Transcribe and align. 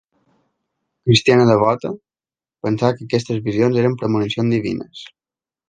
Cristiana 1.09 1.45
devota, 1.49 1.91
pensà 2.69 2.91
que 2.97 3.07
aquestes 3.09 3.45
visions 3.51 3.81
eren 3.85 4.01
premonicions 4.03 4.59
divines. 4.59 5.07